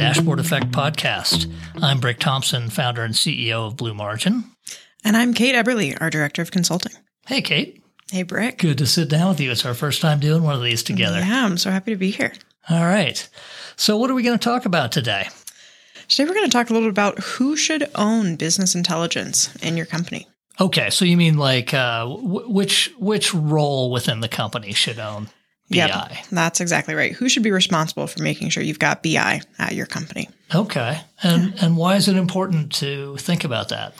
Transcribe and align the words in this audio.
Dashboard 0.00 0.40
Effect 0.40 0.70
podcast. 0.70 1.52
I'm 1.82 2.00
Brick 2.00 2.18
Thompson, 2.18 2.70
founder 2.70 3.04
and 3.04 3.12
CEO 3.12 3.66
of 3.66 3.76
Blue 3.76 3.92
Margin. 3.92 4.44
And 5.04 5.14
I'm 5.14 5.34
Kate 5.34 5.54
Eberle, 5.54 6.00
our 6.00 6.08
Director 6.08 6.40
of 6.40 6.50
Consulting. 6.50 6.92
Hey, 7.26 7.42
Kate. 7.42 7.82
Hey, 8.10 8.22
Brick. 8.22 8.56
Good 8.56 8.78
to 8.78 8.86
sit 8.86 9.10
down 9.10 9.28
with 9.28 9.40
you. 9.40 9.50
It's 9.50 9.66
our 9.66 9.74
first 9.74 10.00
time 10.00 10.18
doing 10.18 10.42
one 10.42 10.54
of 10.54 10.62
these 10.62 10.82
together. 10.82 11.18
Yeah, 11.18 11.44
I'm 11.44 11.58
so 11.58 11.70
happy 11.70 11.92
to 11.92 11.98
be 11.98 12.12
here. 12.12 12.32
All 12.70 12.82
right. 12.82 13.28
So, 13.76 13.98
what 13.98 14.10
are 14.10 14.14
we 14.14 14.22
going 14.22 14.38
to 14.38 14.42
talk 14.42 14.64
about 14.64 14.90
today? 14.90 15.28
Today, 16.08 16.24
we're 16.24 16.34
going 16.34 16.46
to 16.46 16.50
talk 16.50 16.70
a 16.70 16.72
little 16.72 16.88
bit 16.88 16.92
about 16.94 17.18
who 17.18 17.54
should 17.54 17.86
own 17.94 18.36
business 18.36 18.74
intelligence 18.74 19.54
in 19.56 19.76
your 19.76 19.84
company. 19.84 20.26
Okay, 20.58 20.88
so 20.88 21.04
you 21.04 21.18
mean 21.18 21.36
like 21.36 21.74
uh, 21.74 22.06
w- 22.06 22.48
which 22.48 22.90
which 22.98 23.34
role 23.34 23.90
within 23.90 24.20
the 24.20 24.28
company 24.28 24.72
should 24.72 24.98
own 24.98 25.28
BI. 25.70 25.76
Yep, 25.76 26.12
that's 26.30 26.60
exactly 26.60 26.94
right. 26.94 27.12
Who 27.12 27.28
should 27.28 27.42
be 27.42 27.52
responsible 27.52 28.06
for 28.06 28.22
making 28.22 28.50
sure 28.50 28.62
you've 28.62 28.78
got 28.78 29.02
BI 29.02 29.40
at 29.58 29.74
your 29.74 29.86
company? 29.86 30.28
Okay. 30.54 31.00
And 31.22 31.54
and 31.62 31.76
why 31.76 31.96
is 31.96 32.08
it 32.08 32.16
important 32.16 32.72
to 32.76 33.16
think 33.18 33.44
about 33.44 33.68
that? 33.68 33.94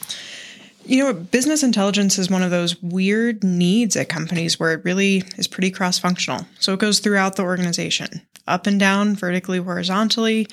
You 0.85 1.05
know, 1.05 1.13
business 1.13 1.63
intelligence 1.63 2.19
is 2.19 2.31
one 2.31 2.43
of 2.43 2.51
those 2.51 2.81
weird 2.83 3.45
needs 3.45 3.97
at 3.97 4.09
companies 4.09 4.59
where 4.59 4.73
it 4.73 4.85
really 4.85 5.23
is 5.37 5.47
pretty 5.47 5.71
cross 5.71 5.99
functional. 5.99 6.47
So 6.59 6.73
it 6.73 6.81
goes 6.81 6.99
throughout 6.99 7.37
the 7.37 7.43
organization, 7.43 8.23
up 8.49 8.67
and 8.67 8.81
down, 8.81 9.15
vertically, 9.15 9.59
horizontally. 9.59 10.49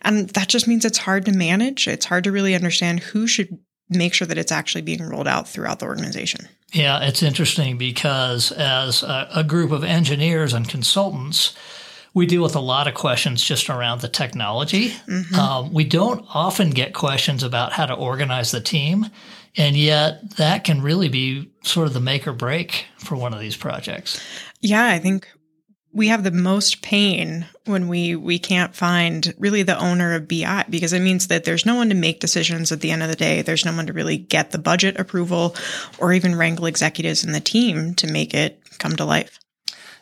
And 0.00 0.30
that 0.30 0.48
just 0.48 0.68
means 0.68 0.84
it's 0.84 0.98
hard 0.98 1.26
to 1.26 1.32
manage. 1.32 1.88
It's 1.88 2.06
hard 2.06 2.24
to 2.24 2.32
really 2.32 2.54
understand 2.54 3.00
who 3.00 3.26
should 3.26 3.58
make 3.96 4.14
sure 4.14 4.26
that 4.26 4.38
it's 4.38 4.52
actually 4.52 4.82
being 4.82 5.02
rolled 5.02 5.28
out 5.28 5.48
throughout 5.48 5.78
the 5.78 5.86
organization. 5.86 6.48
Yeah, 6.72 7.02
it's 7.02 7.22
interesting 7.22 7.76
because 7.76 8.52
as 8.52 9.02
a, 9.02 9.28
a, 9.36 9.44
group 9.44 9.72
of 9.72 9.84
engineers 9.84 10.54
and 10.54 10.68
consultants, 10.68 11.54
we 12.14 12.26
deal 12.26 12.42
with 12.42 12.56
a 12.56 12.60
lot 12.60 12.88
of 12.88 12.94
questions 12.94 13.42
just 13.42 13.68
around 13.68 14.00
the 14.00 14.08
technology. 14.08 14.90
Mm-hmm. 15.06 15.34
Um, 15.34 15.72
we 15.72 15.84
don't 15.84 16.24
often 16.34 16.70
get 16.70 16.94
questions 16.94 17.42
about 17.42 17.72
how 17.72 17.86
to 17.86 17.94
organize 17.94 18.50
the 18.50 18.60
team. 18.60 19.06
And 19.56 19.76
yet, 19.76 20.36
that 20.36 20.64
can 20.64 20.80
really 20.80 21.10
be 21.10 21.50
sort 21.62 21.86
of 21.86 21.92
the 21.92 22.00
make 22.00 22.26
or 22.26 22.32
break 22.32 22.86
for 22.98 23.16
one 23.16 23.34
of 23.34 23.40
these 23.40 23.56
projects. 23.56 24.18
Yeah, 24.62 24.86
I 24.86 24.98
think 24.98 25.28
we 25.92 26.08
have 26.08 26.24
the 26.24 26.30
most 26.30 26.82
pain 26.82 27.46
when 27.66 27.88
we 27.88 28.16
we 28.16 28.38
can't 28.38 28.74
find 28.74 29.34
really 29.38 29.62
the 29.62 29.78
owner 29.78 30.14
of 30.14 30.26
BI 30.28 30.64
because 30.70 30.92
it 30.92 31.00
means 31.00 31.26
that 31.26 31.44
there's 31.44 31.66
no 31.66 31.74
one 31.74 31.88
to 31.90 31.94
make 31.94 32.20
decisions 32.20 32.72
at 32.72 32.80
the 32.80 32.90
end 32.90 33.02
of 33.02 33.08
the 33.08 33.16
day. 33.16 33.42
There's 33.42 33.64
no 33.64 33.74
one 33.74 33.86
to 33.86 33.92
really 33.92 34.16
get 34.16 34.50
the 34.50 34.58
budget 34.58 34.98
approval 34.98 35.54
or 35.98 36.12
even 36.12 36.36
wrangle 36.36 36.66
executives 36.66 37.24
in 37.24 37.32
the 37.32 37.40
team 37.40 37.94
to 37.96 38.06
make 38.06 38.34
it 38.34 38.60
come 38.78 38.96
to 38.96 39.04
life. 39.04 39.38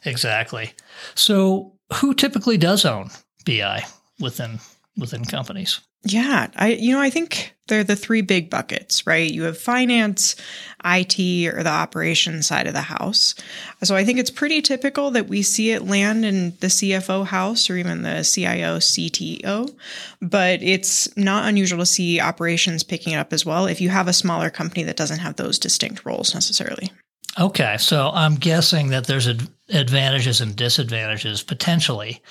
Exactly. 0.05 0.73
So, 1.15 1.73
who 1.95 2.15
typically 2.15 2.57
does 2.57 2.85
own 2.85 3.11
BI 3.45 3.85
within 4.21 4.61
within 4.97 5.25
companies? 5.25 5.81
Yeah, 6.03 6.49
I 6.57 6.69
you 6.69 6.93
know 6.93 7.01
I 7.01 7.11
think 7.11 7.55
they're 7.71 7.83
the 7.83 7.97
three 7.97 8.21
big 8.21 8.51
buckets, 8.51 9.07
right? 9.07 9.31
You 9.31 9.45
have 9.45 9.57
finance, 9.57 10.37
IT, 10.85 11.19
or 11.55 11.63
the 11.63 11.71
operations 11.71 12.47
side 12.47 12.67
of 12.67 12.75
the 12.75 12.83
house. 12.83 13.35
So 13.83 13.97
I 13.97 14.05
think 14.05 14.19
it's 14.19 14.31
pretty 14.31 14.61
typical 14.61 15.11
that 15.13 15.29
we 15.29 15.41
see 15.41 15.71
it 15.71 15.87
land 15.87 16.27
in 16.27 16.51
the 16.61 16.67
CFO 16.67 17.25
house 17.25 17.71
or 17.71 17.77
even 17.77 18.03
the 18.03 18.23
CIO, 18.23 18.77
CTO, 18.77 19.75
but 20.21 20.63
it's 20.63 21.17
not 21.17 21.49
unusual 21.49 21.79
to 21.79 21.87
see 21.87 22.21
operations 22.21 22.83
picking 22.83 23.15
it 23.15 23.17
up 23.17 23.33
as 23.33 23.47
well 23.47 23.65
if 23.65 23.81
you 23.81 23.89
have 23.89 24.09
a 24.09 24.13
smaller 24.13 24.51
company 24.51 24.83
that 24.83 24.97
doesn't 24.97 25.21
have 25.21 25.37
those 25.37 25.59
distinct 25.59 26.05
roles 26.05 26.35
necessarily. 26.35 26.91
Okay, 27.39 27.77
so 27.79 28.11
I'm 28.13 28.35
guessing 28.35 28.89
that 28.89 29.07
there's 29.07 29.29
advantages 29.73 30.41
and 30.41 30.57
disadvantages 30.57 31.43
potentially 31.43 32.23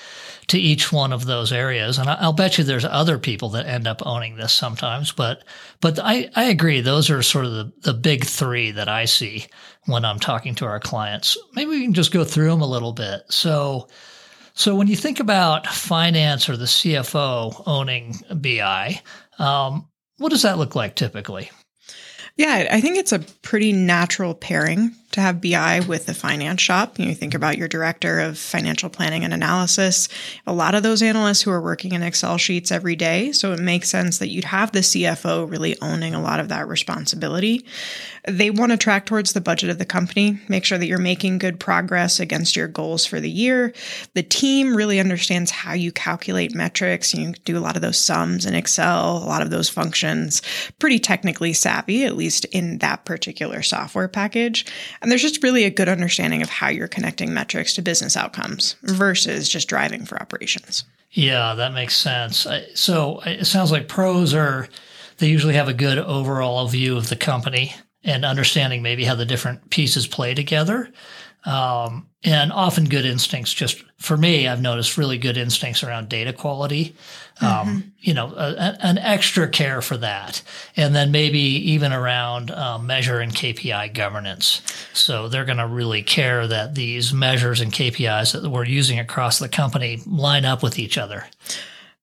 to 0.48 0.58
each 0.58 0.92
one 0.92 1.12
of 1.12 1.26
those 1.26 1.52
areas, 1.52 1.98
and 1.98 2.08
I'll 2.08 2.32
bet 2.32 2.58
you 2.58 2.64
there's 2.64 2.84
other 2.84 3.18
people 3.18 3.50
that 3.50 3.66
end 3.66 3.86
up 3.86 4.04
owning 4.04 4.36
this 4.36 4.52
sometimes. 4.52 5.12
But 5.12 5.44
but 5.80 5.98
I, 5.98 6.30
I 6.34 6.44
agree; 6.44 6.80
those 6.80 7.10
are 7.10 7.22
sort 7.22 7.44
of 7.44 7.52
the, 7.52 7.72
the 7.82 7.94
big 7.94 8.24
three 8.24 8.72
that 8.72 8.88
I 8.88 9.04
see 9.04 9.46
when 9.86 10.04
I'm 10.04 10.18
talking 10.18 10.54
to 10.56 10.66
our 10.66 10.80
clients. 10.80 11.38
Maybe 11.54 11.70
we 11.70 11.82
can 11.82 11.94
just 11.94 12.12
go 12.12 12.24
through 12.24 12.50
them 12.50 12.62
a 12.62 12.66
little 12.66 12.92
bit. 12.92 13.22
So 13.28 13.88
so 14.54 14.74
when 14.74 14.88
you 14.88 14.96
think 14.96 15.20
about 15.20 15.66
finance 15.66 16.48
or 16.48 16.56
the 16.56 16.66
CFO 16.66 17.62
owning 17.66 18.16
BI, 18.30 19.00
um, 19.38 19.88
what 20.18 20.30
does 20.30 20.42
that 20.42 20.58
look 20.58 20.74
like 20.74 20.96
typically? 20.96 21.50
Yeah, 22.36 22.68
I 22.70 22.80
think 22.80 22.96
it's 22.96 23.12
a 23.12 23.20
pretty 23.42 23.72
natural 23.72 24.34
pairing 24.34 24.94
to 25.12 25.20
have 25.20 25.40
BI 25.40 25.80
with 25.80 26.06
the 26.06 26.14
finance 26.14 26.60
shop. 26.60 26.98
You, 26.98 27.14
think 27.14 27.34
about 27.34 27.58
your 27.58 27.68
director 27.68 28.20
of 28.20 28.38
financial 28.38 28.88
planning 28.88 29.24
and 29.24 29.34
analysis, 29.34 30.08
a 30.46 30.52
lot 30.52 30.74
of 30.74 30.82
those 30.82 31.02
analysts 31.02 31.42
who 31.42 31.50
are 31.50 31.60
working 31.60 31.92
in 31.92 32.02
Excel 32.02 32.38
sheets 32.38 32.70
every 32.70 32.96
day. 32.96 33.32
So 33.32 33.52
it 33.52 33.60
makes 33.60 33.88
sense 33.88 34.18
that 34.18 34.28
you'd 34.28 34.44
have 34.44 34.72
the 34.72 34.80
CFO 34.80 35.50
really 35.50 35.80
owning 35.80 36.14
a 36.14 36.22
lot 36.22 36.40
of 36.40 36.48
that 36.48 36.68
responsibility. 36.68 37.64
They 38.28 38.50
want 38.50 38.70
to 38.72 38.78
track 38.78 39.06
towards 39.06 39.32
the 39.32 39.40
budget 39.40 39.70
of 39.70 39.78
the 39.78 39.84
company, 39.84 40.38
make 40.48 40.64
sure 40.64 40.78
that 40.78 40.86
you're 40.86 40.98
making 40.98 41.38
good 41.38 41.58
progress 41.58 42.20
against 42.20 42.54
your 42.54 42.68
goals 42.68 43.06
for 43.06 43.18
the 43.18 43.30
year. 43.30 43.72
The 44.14 44.22
team 44.22 44.76
really 44.76 45.00
understands 45.00 45.50
how 45.50 45.72
you 45.72 45.90
calculate 45.90 46.54
metrics. 46.54 47.14
You 47.14 47.32
do 47.44 47.58
a 47.58 47.60
lot 47.60 47.76
of 47.76 47.82
those 47.82 47.98
sums 47.98 48.46
in 48.46 48.54
Excel, 48.54 49.16
a 49.16 49.26
lot 49.26 49.42
of 49.42 49.50
those 49.50 49.68
functions, 49.68 50.42
pretty 50.78 50.98
technically 50.98 51.52
savvy, 51.52 52.04
at 52.04 52.16
least 52.16 52.44
in 52.46 52.78
that 52.78 53.04
particular 53.04 53.62
software 53.62 54.08
package. 54.08 54.66
And 55.02 55.10
there's 55.10 55.22
just 55.22 55.42
really 55.42 55.64
a 55.64 55.70
good 55.70 55.88
understanding 55.88 56.42
of 56.42 56.50
how 56.50 56.68
you're 56.68 56.88
connecting 56.88 57.32
metrics 57.32 57.74
to 57.74 57.82
business 57.82 58.16
outcomes 58.16 58.76
versus 58.82 59.48
just 59.48 59.68
driving 59.68 60.04
for 60.04 60.20
operations. 60.20 60.84
Yeah, 61.12 61.54
that 61.54 61.72
makes 61.72 61.96
sense. 61.96 62.46
So 62.74 63.20
it 63.24 63.46
sounds 63.46 63.72
like 63.72 63.88
pros 63.88 64.34
are, 64.34 64.68
they 65.18 65.28
usually 65.28 65.54
have 65.54 65.68
a 65.68 65.74
good 65.74 65.98
overall 65.98 66.68
view 66.68 66.96
of 66.96 67.08
the 67.08 67.16
company 67.16 67.74
and 68.04 68.24
understanding 68.24 68.82
maybe 68.82 69.04
how 69.04 69.14
the 69.14 69.26
different 69.26 69.70
pieces 69.70 70.06
play 70.06 70.34
together. 70.34 70.90
Um, 71.44 72.06
and 72.22 72.52
often 72.52 72.84
good 72.84 73.06
instincts. 73.06 73.52
Just 73.52 73.82
for 73.96 74.16
me, 74.16 74.46
I've 74.46 74.60
noticed 74.60 74.98
really 74.98 75.16
good 75.16 75.36
instincts 75.36 75.82
around 75.82 76.08
data 76.08 76.32
quality. 76.32 76.94
Um, 77.40 77.48
mm-hmm. 77.48 77.78
You 78.00 78.14
know, 78.14 78.34
a, 78.36 78.76
an 78.80 78.98
extra 78.98 79.48
care 79.48 79.80
for 79.80 79.96
that, 79.96 80.42
and 80.76 80.94
then 80.94 81.10
maybe 81.10 81.38
even 81.38 81.92
around 81.92 82.50
um, 82.50 82.86
measure 82.86 83.20
and 83.20 83.32
KPI 83.32 83.94
governance. 83.94 84.60
So 84.92 85.28
they're 85.28 85.46
going 85.46 85.58
to 85.58 85.66
really 85.66 86.02
care 86.02 86.46
that 86.46 86.74
these 86.74 87.14
measures 87.14 87.62
and 87.62 87.72
KPIs 87.72 88.38
that 88.38 88.48
we're 88.50 88.64
using 88.64 88.98
across 88.98 89.38
the 89.38 89.48
company 89.48 90.02
line 90.06 90.44
up 90.44 90.62
with 90.62 90.78
each 90.78 90.98
other. 90.98 91.26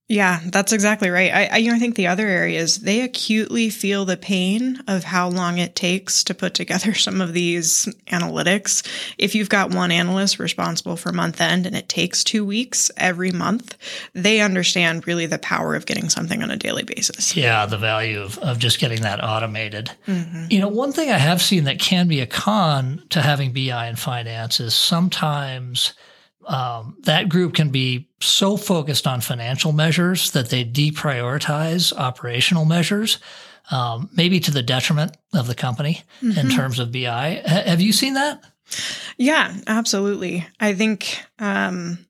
Yeah, 0.10 0.40
that's 0.46 0.72
exactly 0.72 1.10
right. 1.10 1.34
I, 1.34 1.46
I, 1.48 1.58
you 1.58 1.70
know, 1.70 1.76
I 1.76 1.80
think 1.80 1.96
the 1.96 2.08
other 2.08 2.28
areas 2.28 2.78
they 2.78 3.02
acutely 3.02 3.70
feel 3.70 4.06
the 4.06 4.16
pain 4.16 4.82
of 4.88 5.04
how 5.04 5.28
long 5.28 5.58
it 5.58 5.76
takes 5.76 6.24
to 6.26 6.34
put 6.34 6.54
together 6.54 6.94
some 6.94 7.20
of 7.20 7.34
these 7.34 7.88
analytics. 8.08 8.88
If 9.18 9.36
you've 9.36 9.50
got 9.50 9.74
one 9.74 9.92
analyst 9.92 10.40
responsible 10.40 10.96
for 10.96 11.12
month 11.12 11.42
end 11.42 11.66
and 11.66 11.76
it 11.76 11.90
takes 11.90 12.24
two 12.24 12.46
weeks 12.46 12.90
every 12.96 13.32
month, 13.32 13.76
they 14.14 14.40
understand 14.40 15.08
really 15.08 15.26
the 15.26 15.40
power 15.40 15.76
of 15.76 15.86
getting 15.86 16.08
something 16.08 16.42
on 16.42 16.52
a 16.52 16.58
daily 16.58 16.84
basis. 16.84 17.36
Yeah, 17.36 17.66
the 17.66 17.78
value 17.78 18.22
of, 18.22 18.38
of 18.38 18.60
just 18.60 18.80
getting 18.80 19.02
that 19.02 19.22
automated. 19.22 19.92
Mm-hmm. 20.08 20.46
You 20.50 20.60
know, 20.62 20.70
one 20.70 20.94
thing 20.94 21.12
I 21.12 21.18
have 21.18 21.42
seen 21.42 21.66
that 21.66 21.80
can 21.80 22.08
be 22.08 22.22
a 22.22 22.28
con 22.28 23.04
to 23.10 23.22
having 23.22 23.52
BI 23.52 23.88
in 23.88 23.98
finance 23.98 24.62
is 24.62 24.74
sometimes– 24.74 25.92
um, 26.48 26.98
that 27.04 27.30
group 27.30 27.54
can 27.54 27.70
be 27.70 28.10
so 28.22 28.58
focused 28.58 29.06
on 29.06 29.22
financial 29.22 29.74
measures 29.74 30.32
that 30.32 30.50
they 30.50 30.64
deprioritize 30.64 31.94
operational 31.94 32.66
measures, 32.66 33.20
um, 33.70 34.10
maybe 34.16 34.40
to 34.40 34.52
the 34.52 34.64
detriment 34.64 35.16
of 35.34 35.48
the 35.48 35.56
company 35.56 36.04
mm-hmm. 36.22 36.40
in 36.40 36.50
terms 36.50 36.80
of 36.80 36.92
BI. 36.92 37.42
H- 37.46 37.68
have 37.68 37.82
you 37.82 37.92
seen 37.92 38.14
that? 38.14 38.44
Yeah, 39.18 39.56
absolutely. 39.68 40.48
I 40.60 40.74
think 40.74 41.20
um, 41.40 42.07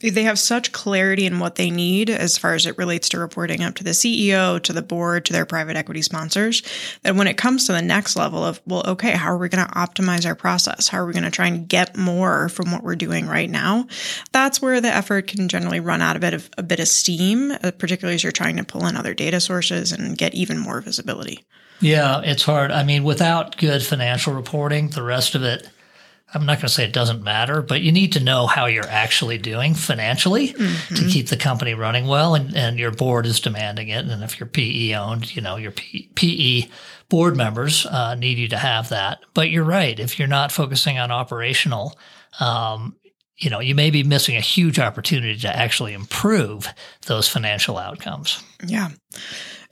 they 0.00 0.22
have 0.22 0.38
such 0.38 0.72
clarity 0.72 1.26
in 1.26 1.38
what 1.38 1.56
they 1.56 1.70
need 1.70 2.08
as 2.08 2.38
far 2.38 2.54
as 2.54 2.64
it 2.64 2.78
relates 2.78 3.08
to 3.10 3.18
reporting 3.18 3.62
up 3.62 3.74
to 3.76 3.84
the 3.84 3.90
CEO, 3.90 4.60
to 4.62 4.72
the 4.72 4.82
board, 4.82 5.26
to 5.26 5.32
their 5.32 5.44
private 5.44 5.76
equity 5.76 6.02
sponsors, 6.02 6.62
that 7.02 7.14
when 7.14 7.26
it 7.26 7.36
comes 7.36 7.66
to 7.66 7.72
the 7.72 7.82
next 7.82 8.16
level 8.16 8.44
of, 8.44 8.60
well, 8.66 8.82
okay, 8.86 9.12
how 9.12 9.30
are 9.32 9.38
we 9.38 9.48
going 9.48 9.66
to 9.66 9.72
optimize 9.74 10.26
our 10.26 10.34
process? 10.34 10.88
How 10.88 10.98
are 10.98 11.06
we 11.06 11.12
going 11.12 11.24
to 11.24 11.30
try 11.30 11.48
and 11.48 11.68
get 11.68 11.96
more 11.96 12.48
from 12.48 12.72
what 12.72 12.82
we're 12.82 12.96
doing 12.96 13.26
right 13.26 13.50
now? 13.50 13.86
That's 14.32 14.62
where 14.62 14.80
the 14.80 14.92
effort 14.92 15.26
can 15.26 15.48
generally 15.48 15.80
run 15.80 16.00
out 16.00 16.16
a 16.16 16.20
bit 16.20 16.34
of 16.34 16.48
a 16.56 16.62
bit 16.62 16.80
of 16.80 16.88
steam, 16.88 17.50
uh, 17.50 17.70
particularly 17.76 18.14
as 18.14 18.22
you're 18.22 18.32
trying 18.32 18.56
to 18.56 18.64
pull 18.64 18.86
in 18.86 18.96
other 18.96 19.14
data 19.14 19.40
sources 19.40 19.92
and 19.92 20.16
get 20.16 20.34
even 20.34 20.58
more 20.58 20.80
visibility. 20.80 21.44
Yeah, 21.80 22.20
it's 22.22 22.42
hard. 22.42 22.70
I 22.70 22.84
mean, 22.84 23.04
without 23.04 23.56
good 23.56 23.82
financial 23.82 24.34
reporting, 24.34 24.88
the 24.88 25.02
rest 25.02 25.34
of 25.34 25.42
it 25.42 25.68
I'm 26.32 26.46
not 26.46 26.58
going 26.58 26.68
to 26.68 26.68
say 26.68 26.84
it 26.84 26.92
doesn't 26.92 27.22
matter, 27.22 27.60
but 27.60 27.80
you 27.80 27.90
need 27.90 28.12
to 28.12 28.20
know 28.20 28.46
how 28.46 28.66
you're 28.66 28.86
actually 28.86 29.38
doing 29.38 29.74
financially 29.74 30.48
mm-hmm. 30.48 30.94
to 30.94 31.08
keep 31.08 31.28
the 31.28 31.36
company 31.36 31.74
running 31.74 32.06
well. 32.06 32.34
And, 32.34 32.56
and 32.56 32.78
your 32.78 32.92
board 32.92 33.26
is 33.26 33.40
demanding 33.40 33.88
it. 33.88 34.06
And 34.06 34.22
if 34.22 34.38
you're 34.38 34.46
PE 34.46 34.94
owned, 34.94 35.34
you 35.34 35.42
know, 35.42 35.56
your 35.56 35.72
PE 35.72 36.68
board 37.08 37.36
members 37.36 37.84
uh, 37.86 38.14
need 38.14 38.38
you 38.38 38.48
to 38.48 38.56
have 38.56 38.90
that. 38.90 39.20
But 39.34 39.50
you're 39.50 39.64
right. 39.64 39.98
If 39.98 40.18
you're 40.18 40.28
not 40.28 40.52
focusing 40.52 40.98
on 40.98 41.10
operational, 41.10 41.98
um, 42.38 42.96
you 43.36 43.50
know, 43.50 43.60
you 43.60 43.74
may 43.74 43.90
be 43.90 44.04
missing 44.04 44.36
a 44.36 44.40
huge 44.40 44.78
opportunity 44.78 45.38
to 45.40 45.54
actually 45.54 45.94
improve 45.94 46.72
those 47.06 47.28
financial 47.28 47.78
outcomes. 47.78 48.42
Yeah. 48.64 48.90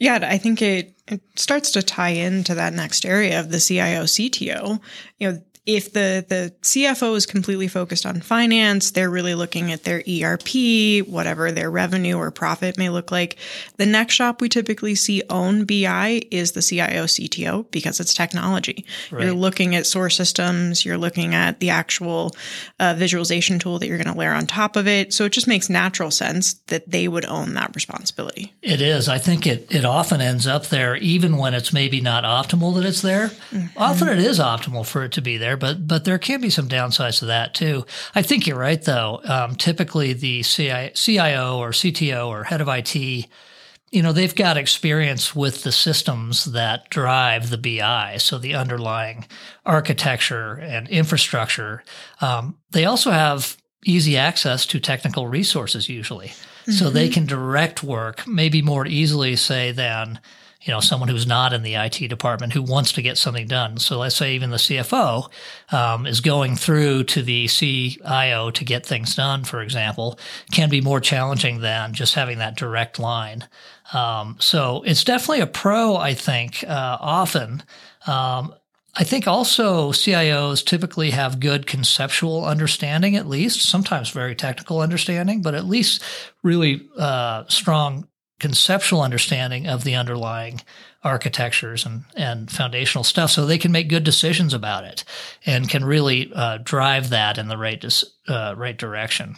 Yeah, 0.00 0.20
I 0.22 0.38
think 0.38 0.62
it, 0.62 0.94
it 1.08 1.20
starts 1.36 1.72
to 1.72 1.82
tie 1.82 2.10
into 2.10 2.54
that 2.54 2.72
next 2.72 3.04
area 3.04 3.40
of 3.40 3.50
the 3.50 3.58
CIO 3.58 4.04
CTO. 4.04 4.80
You 5.18 5.32
know, 5.32 5.42
if 5.68 5.92
the 5.92 6.24
the 6.26 6.54
CFO 6.62 7.14
is 7.14 7.26
completely 7.26 7.68
focused 7.68 8.06
on 8.06 8.22
finance, 8.22 8.90
they're 8.90 9.10
really 9.10 9.34
looking 9.34 9.70
at 9.70 9.84
their 9.84 10.02
ERP, 10.08 11.06
whatever 11.06 11.52
their 11.52 11.70
revenue 11.70 12.16
or 12.16 12.30
profit 12.30 12.78
may 12.78 12.88
look 12.88 13.12
like. 13.12 13.36
The 13.76 13.84
next 13.84 14.14
shop 14.14 14.40
we 14.40 14.48
typically 14.48 14.94
see 14.94 15.22
own 15.28 15.66
BI 15.66 16.22
is 16.30 16.52
the 16.52 16.62
CIO 16.62 17.04
CTO 17.04 17.70
because 17.70 18.00
it's 18.00 18.14
technology. 18.14 18.86
Right. 19.10 19.26
You're 19.26 19.34
looking 19.34 19.76
at 19.76 19.86
source 19.86 20.16
systems, 20.16 20.86
you're 20.86 20.96
looking 20.96 21.34
at 21.34 21.60
the 21.60 21.68
actual 21.68 22.34
uh, 22.80 22.94
visualization 22.96 23.58
tool 23.58 23.78
that 23.78 23.88
you're 23.88 23.98
going 23.98 24.10
to 24.10 24.18
layer 24.18 24.32
on 24.32 24.46
top 24.46 24.74
of 24.74 24.88
it. 24.88 25.12
So 25.12 25.26
it 25.26 25.32
just 25.32 25.46
makes 25.46 25.68
natural 25.68 26.10
sense 26.10 26.54
that 26.68 26.90
they 26.90 27.08
would 27.08 27.26
own 27.26 27.52
that 27.54 27.74
responsibility. 27.74 28.54
It 28.62 28.80
is. 28.80 29.06
I 29.06 29.18
think 29.18 29.46
it 29.46 29.66
it 29.70 29.84
often 29.84 30.22
ends 30.22 30.46
up 30.46 30.68
there, 30.68 30.96
even 30.96 31.36
when 31.36 31.52
it's 31.52 31.74
maybe 31.74 32.00
not 32.00 32.24
optimal 32.24 32.74
that 32.76 32.86
it's 32.86 33.02
there. 33.02 33.28
Mm-hmm. 33.50 33.76
Often 33.76 34.08
it 34.08 34.18
is 34.20 34.38
optimal 34.38 34.86
for 34.86 35.04
it 35.04 35.12
to 35.12 35.20
be 35.20 35.36
there 35.36 35.57
but 35.58 35.86
but 35.86 36.04
there 36.04 36.18
can 36.18 36.40
be 36.40 36.50
some 36.50 36.68
downsides 36.68 37.18
to 37.20 37.26
that 37.26 37.54
too. 37.54 37.84
I 38.14 38.22
think 38.22 38.46
you're 38.46 38.58
right 38.58 38.82
though. 38.82 39.20
Um, 39.24 39.56
typically, 39.56 40.12
the 40.12 40.42
CIO 40.42 41.58
or 41.58 41.70
CTO 41.70 42.28
or 42.28 42.44
head 42.44 42.60
of 42.60 42.68
IT, 42.68 42.94
you 42.94 44.02
know, 44.02 44.12
they've 44.12 44.34
got 44.34 44.56
experience 44.56 45.34
with 45.34 45.62
the 45.62 45.72
systems 45.72 46.46
that 46.46 46.90
drive 46.90 47.50
the 47.50 47.58
BI, 47.58 48.16
so 48.18 48.38
the 48.38 48.54
underlying 48.54 49.26
architecture 49.64 50.54
and 50.54 50.88
infrastructure. 50.88 51.82
Um, 52.20 52.58
they 52.70 52.84
also 52.84 53.10
have 53.10 53.56
easy 53.84 54.16
access 54.16 54.66
to 54.66 54.80
technical 54.80 55.26
resources 55.28 55.88
usually, 55.88 56.28
mm-hmm. 56.28 56.72
so 56.72 56.90
they 56.90 57.06
mm-hmm. 57.06 57.14
can 57.14 57.26
direct 57.26 57.82
work 57.82 58.26
maybe 58.26 58.62
more 58.62 58.86
easily, 58.86 59.36
say, 59.36 59.72
than 59.72 60.20
you 60.68 60.74
know, 60.74 60.80
someone 60.80 61.08
who's 61.08 61.26
not 61.26 61.54
in 61.54 61.62
the 61.62 61.76
IT 61.76 62.08
department 62.08 62.52
who 62.52 62.62
wants 62.62 62.92
to 62.92 63.02
get 63.02 63.16
something 63.16 63.46
done. 63.46 63.78
So 63.78 63.98
let's 63.98 64.14
say 64.14 64.34
even 64.34 64.50
the 64.50 64.58
CFO 64.58 65.30
um, 65.72 66.06
is 66.06 66.20
going 66.20 66.56
through 66.56 67.04
to 67.04 67.22
the 67.22 67.48
CIO 67.48 68.50
to 68.50 68.64
get 68.64 68.84
things 68.84 69.16
done, 69.16 69.44
for 69.44 69.62
example, 69.62 70.18
can 70.52 70.68
be 70.68 70.82
more 70.82 71.00
challenging 71.00 71.62
than 71.62 71.94
just 71.94 72.14
having 72.14 72.38
that 72.38 72.56
direct 72.56 72.98
line. 72.98 73.48
Um, 73.94 74.36
so 74.40 74.82
it's 74.84 75.04
definitely 75.04 75.40
a 75.40 75.46
pro, 75.46 75.96
I 75.96 76.12
think, 76.12 76.62
uh, 76.68 76.98
often. 77.00 77.62
Um, 78.06 78.54
I 78.94 79.04
think 79.04 79.28
also 79.28 79.92
CIOs 79.92 80.64
typically 80.64 81.10
have 81.10 81.40
good 81.40 81.66
conceptual 81.66 82.44
understanding, 82.44 83.14
at 83.16 83.28
least, 83.28 83.62
sometimes 83.62 84.10
very 84.10 84.34
technical 84.34 84.80
understanding, 84.80 85.40
but 85.40 85.54
at 85.54 85.64
least 85.64 86.02
really 86.42 86.88
uh, 86.98 87.44
strong 87.48 88.07
conceptual 88.38 89.02
understanding 89.02 89.66
of 89.66 89.84
the 89.84 89.94
underlying 89.94 90.60
architectures 91.04 91.86
and, 91.86 92.04
and 92.16 92.50
foundational 92.50 93.04
stuff 93.04 93.30
so 93.30 93.44
they 93.46 93.58
can 93.58 93.72
make 93.72 93.88
good 93.88 94.04
decisions 94.04 94.52
about 94.52 94.84
it 94.84 95.04
and 95.46 95.68
can 95.68 95.84
really 95.84 96.30
uh, 96.34 96.58
drive 96.62 97.10
that 97.10 97.38
in 97.38 97.48
the 97.48 97.56
right, 97.56 97.84
uh, 98.28 98.54
right 98.56 98.76
direction. 98.76 99.36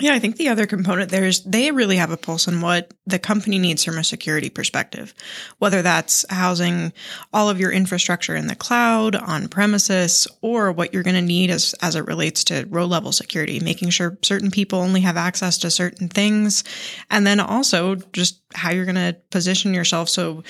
Yeah, 0.00 0.14
I 0.14 0.18
think 0.18 0.36
the 0.36 0.48
other 0.48 0.66
component 0.66 1.10
there 1.10 1.24
is 1.24 1.42
they 1.44 1.70
really 1.70 1.96
have 1.96 2.10
a 2.10 2.16
pulse 2.16 2.48
on 2.48 2.60
what 2.60 2.92
the 3.06 3.18
company 3.18 3.58
needs 3.58 3.84
from 3.84 3.98
a 3.98 4.04
security 4.04 4.48
perspective, 4.48 5.14
whether 5.58 5.82
that's 5.82 6.24
housing 6.30 6.92
all 7.32 7.48
of 7.50 7.60
your 7.60 7.70
infrastructure 7.70 8.34
in 8.34 8.46
the 8.46 8.54
cloud, 8.54 9.14
on 9.16 9.48
premises, 9.48 10.26
or 10.40 10.72
what 10.72 10.92
you're 10.92 11.02
going 11.02 11.14
to 11.16 11.22
need 11.22 11.50
as, 11.50 11.74
as 11.82 11.96
it 11.96 12.06
relates 12.06 12.44
to 12.44 12.66
row 12.70 12.86
level 12.86 13.12
security, 13.12 13.60
making 13.60 13.90
sure 13.90 14.18
certain 14.22 14.50
people 14.50 14.78
only 14.78 15.00
have 15.02 15.16
access 15.16 15.58
to 15.58 15.70
certain 15.70 16.08
things. 16.08 16.64
And 17.10 17.26
then 17.26 17.40
also 17.40 17.96
just 18.12 18.39
how 18.54 18.70
you're 18.70 18.84
going 18.84 18.96
to 18.96 19.16
position 19.30 19.74
yourself. 19.74 20.08
So 20.08 20.42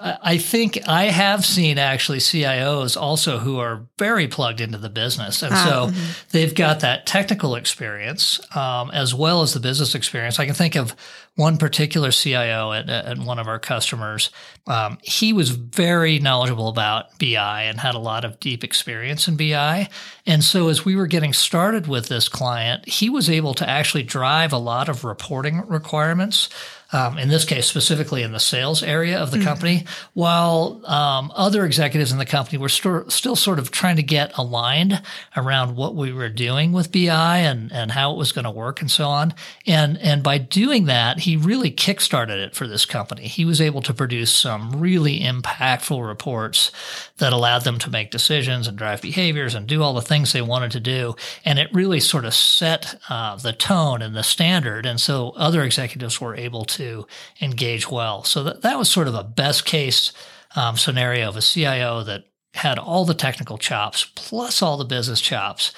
I 0.00 0.38
think 0.38 0.78
I 0.86 1.04
have 1.04 1.44
seen 1.44 1.78
actually 1.78 2.18
CIOs 2.18 3.00
also 3.00 3.38
who 3.38 3.58
are 3.58 3.86
very 3.98 4.28
plugged 4.28 4.60
into 4.60 4.78
the 4.78 4.90
business. 4.90 5.42
And 5.42 5.54
ah, 5.54 5.64
so 5.64 5.86
mm-hmm. 5.86 6.10
they've 6.30 6.54
got 6.54 6.80
that 6.80 7.06
technical 7.06 7.56
experience 7.56 8.40
um, 8.56 8.90
as 8.92 9.14
well 9.14 9.42
as 9.42 9.54
the 9.54 9.60
business 9.60 9.94
experience. 9.94 10.38
I 10.38 10.46
can 10.46 10.54
think 10.54 10.76
of 10.76 10.94
one 11.40 11.56
particular 11.56 12.10
CIO 12.10 12.70
at, 12.70 12.90
at 12.90 13.18
one 13.18 13.38
of 13.38 13.48
our 13.48 13.58
customers. 13.58 14.28
Um, 14.66 14.98
he 15.02 15.32
was 15.32 15.48
very 15.48 16.18
knowledgeable 16.18 16.68
about 16.68 17.18
BI 17.18 17.62
and 17.62 17.80
had 17.80 17.94
a 17.94 17.98
lot 17.98 18.26
of 18.26 18.38
deep 18.40 18.62
experience 18.62 19.26
in 19.26 19.38
BI. 19.38 19.88
And 20.26 20.44
so 20.44 20.68
as 20.68 20.84
we 20.84 20.96
were 20.96 21.06
getting 21.06 21.32
started 21.32 21.86
with 21.86 22.08
this 22.08 22.28
client, 22.28 22.86
he 22.86 23.08
was 23.08 23.30
able 23.30 23.54
to 23.54 23.68
actually 23.68 24.02
drive 24.02 24.52
a 24.52 24.58
lot 24.58 24.90
of 24.90 25.02
reporting 25.02 25.66
requirements 25.66 26.50
um, 26.92 27.18
in 27.18 27.28
this 27.28 27.44
case, 27.44 27.66
specifically 27.66 28.22
in 28.22 28.32
the 28.32 28.40
sales 28.40 28.82
area 28.82 29.18
of 29.18 29.30
the 29.30 29.36
mm-hmm. 29.36 29.46
company, 29.46 29.84
while 30.14 30.84
um, 30.86 31.32
other 31.36 31.64
executives 31.64 32.10
in 32.10 32.18
the 32.18 32.26
company 32.26 32.58
were 32.58 32.68
st- 32.68 33.12
still 33.12 33.36
sort 33.36 33.58
of 33.58 33.70
trying 33.70 33.96
to 33.96 34.02
get 34.02 34.36
aligned 34.36 35.00
around 35.36 35.76
what 35.76 35.94
we 35.94 36.12
were 36.12 36.28
doing 36.28 36.72
with 36.72 36.90
BI 36.90 37.38
and, 37.38 37.72
and 37.72 37.92
how 37.92 38.12
it 38.12 38.18
was 38.18 38.32
going 38.32 38.44
to 38.44 38.50
work 38.50 38.80
and 38.80 38.90
so 38.90 39.08
on. 39.08 39.34
And, 39.66 39.98
and 39.98 40.22
by 40.22 40.38
doing 40.38 40.86
that, 40.86 41.20
he 41.30 41.36
really 41.36 41.70
kickstarted 41.70 42.44
it 42.44 42.56
for 42.56 42.66
this 42.66 42.84
company. 42.84 43.28
He 43.28 43.44
was 43.44 43.60
able 43.60 43.82
to 43.82 43.94
produce 43.94 44.32
some 44.32 44.80
really 44.80 45.20
impactful 45.20 46.04
reports 46.04 46.72
that 47.18 47.32
allowed 47.32 47.62
them 47.62 47.78
to 47.78 47.88
make 47.88 48.10
decisions 48.10 48.66
and 48.66 48.76
drive 48.76 49.00
behaviors 49.00 49.54
and 49.54 49.64
do 49.64 49.80
all 49.80 49.94
the 49.94 50.02
things 50.02 50.32
they 50.32 50.42
wanted 50.42 50.72
to 50.72 50.80
do. 50.80 51.14
And 51.44 51.60
it 51.60 51.72
really 51.72 52.00
sort 52.00 52.24
of 52.24 52.34
set 52.34 53.00
uh, 53.08 53.36
the 53.36 53.52
tone 53.52 54.02
and 54.02 54.16
the 54.16 54.24
standard. 54.24 54.86
And 54.86 55.00
so 55.00 55.30
other 55.36 55.62
executives 55.62 56.20
were 56.20 56.34
able 56.34 56.64
to 56.64 57.06
engage 57.40 57.88
well. 57.88 58.24
So 58.24 58.42
that, 58.42 58.62
that 58.62 58.76
was 58.76 58.90
sort 58.90 59.06
of 59.06 59.14
a 59.14 59.22
best 59.22 59.64
case 59.64 60.12
um, 60.56 60.76
scenario 60.76 61.28
of 61.28 61.36
a 61.36 61.42
CIO 61.42 62.02
that 62.02 62.24
had 62.54 62.76
all 62.76 63.04
the 63.04 63.14
technical 63.14 63.56
chops 63.56 64.10
plus 64.16 64.62
all 64.62 64.76
the 64.76 64.84
business 64.84 65.20
chops 65.20 65.72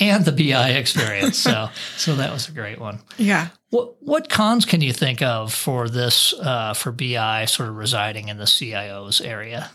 and 0.00 0.24
the 0.24 0.32
BI 0.32 0.70
experience. 0.78 1.36
so 1.36 1.68
so 1.98 2.16
that 2.16 2.32
was 2.32 2.48
a 2.48 2.52
great 2.52 2.80
one. 2.80 3.00
Yeah. 3.18 3.48
What 3.74 4.00
what 4.00 4.28
cons 4.28 4.64
can 4.64 4.82
you 4.82 4.92
think 4.92 5.20
of 5.20 5.52
for 5.52 5.88
this 5.88 6.32
uh, 6.34 6.74
for 6.74 6.92
BI 6.92 7.44
sort 7.46 7.68
of 7.68 7.74
residing 7.74 8.28
in 8.28 8.36
the 8.36 8.46
CIO's 8.46 9.20
area? 9.20 9.72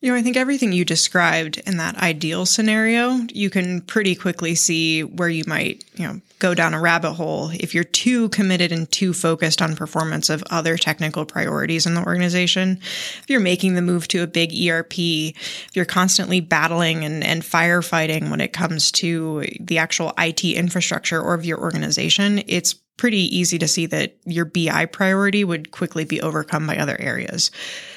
You 0.00 0.10
know, 0.10 0.16
I 0.16 0.22
think 0.22 0.38
everything 0.38 0.72
you 0.72 0.86
described 0.86 1.58
in 1.66 1.76
that 1.76 1.98
ideal 1.98 2.46
scenario, 2.46 3.20
you 3.30 3.50
can 3.50 3.82
pretty 3.82 4.14
quickly 4.14 4.54
see 4.54 5.04
where 5.04 5.28
you 5.28 5.44
might, 5.46 5.84
you 5.96 6.06
know, 6.06 6.20
go 6.38 6.54
down 6.54 6.72
a 6.72 6.80
rabbit 6.80 7.12
hole 7.12 7.50
if 7.52 7.74
you're 7.74 7.84
too 7.84 8.30
committed 8.30 8.72
and 8.72 8.90
too 8.90 9.12
focused 9.12 9.60
on 9.60 9.76
performance 9.76 10.30
of 10.30 10.42
other 10.50 10.78
technical 10.78 11.26
priorities 11.26 11.84
in 11.84 11.94
the 11.94 12.04
organization. 12.04 12.78
If 12.80 13.26
you're 13.28 13.38
making 13.38 13.74
the 13.74 13.82
move 13.82 14.08
to 14.08 14.22
a 14.22 14.26
big 14.26 14.50
ERP, 14.66 14.98
if 14.98 15.70
you're 15.74 15.84
constantly 15.84 16.40
battling 16.40 17.04
and, 17.04 17.22
and 17.22 17.42
firefighting 17.42 18.30
when 18.30 18.40
it 18.40 18.54
comes 18.54 18.90
to 18.92 19.44
the 19.60 19.76
actual 19.76 20.14
IT 20.18 20.42
infrastructure 20.42 21.20
or 21.20 21.34
of 21.34 21.44
your 21.44 21.60
organization, 21.60 22.42
it's 22.46 22.76
pretty 23.02 23.36
easy 23.36 23.58
to 23.58 23.66
see 23.66 23.86
that 23.86 24.16
your 24.26 24.44
BI 24.44 24.86
priority 24.86 25.42
would 25.42 25.72
quickly 25.72 26.04
be 26.04 26.20
overcome 26.20 26.68
by 26.68 26.76
other 26.76 26.96
areas. 27.00 27.50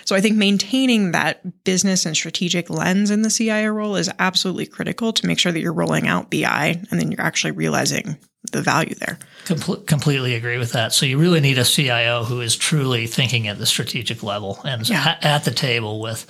So 0.04 0.16
I 0.16 0.20
think 0.20 0.36
maintaining 0.36 1.12
that 1.12 1.64
business 1.64 2.08
and 2.08 2.16
strategic 2.16 2.72
lens 2.72 3.12
in 3.12 3.22
the 3.22 3.30
CIO 3.30 3.70
role 3.70 3.98
is 3.98 4.10
absolutely 4.18 4.66
critical 4.66 5.14
to 5.14 5.28
make 5.28 5.38
sure 5.38 5.52
that 5.52 5.60
you're 5.60 5.74
rolling 5.74 6.08
out 6.08 6.32
BI 6.32 6.82
and 6.90 7.00
then 7.00 7.12
you're 7.12 7.22
actually 7.22 7.52
realizing 7.52 8.18
the 8.52 8.64
value 8.64 8.96
there. 8.96 9.20
Com- 9.46 9.86
completely 9.86 10.34
agree 10.34 10.58
with 10.58 10.72
that. 10.72 10.92
So 10.92 11.06
you 11.06 11.20
really 11.20 11.40
need 11.40 11.60
a 11.60 11.66
CIO 11.66 12.24
who 12.24 12.42
is 12.42 12.56
truly 12.56 13.06
thinking 13.06 13.48
at 13.48 13.60
the 13.60 13.68
strategic 13.68 14.24
level 14.24 14.60
and 14.66 14.90
yeah. 14.90 15.20
at 15.22 15.44
the 15.46 15.52
table 15.52 16.02
with, 16.02 16.26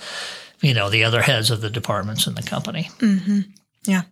you 0.60 0.74
know, 0.74 0.90
the 0.90 1.04
other 1.04 1.22
heads 1.22 1.50
of 1.50 1.62
the 1.62 1.70
departments 1.70 2.26
in 2.26 2.34
the 2.34 2.42
company. 2.42 2.90
Mm-hmm. 2.98 3.40
Yeah. 3.86 4.02